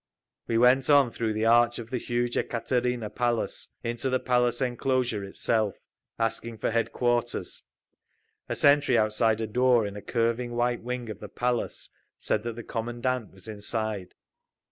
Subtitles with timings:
[0.47, 5.23] We went on through the arch of the huge Ekaterina Palace, into the Palace enclosure
[5.23, 5.75] itself,
[6.17, 7.65] asking for headquarters.
[8.49, 12.55] A sentry outside a door in a curving white wing of the Palace said that
[12.55, 14.15] the commandant was inside.